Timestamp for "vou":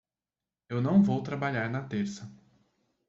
1.03-1.21